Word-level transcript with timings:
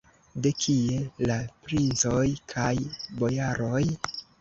De 0.45 0.51
kie 0.63 0.95
la 1.33 1.37
princoj 1.69 2.25
kaj 2.57 2.75
bojaroj? 3.23 3.89